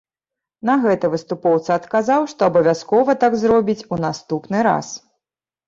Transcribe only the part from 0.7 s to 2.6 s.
гэта выступоўца адказаў, што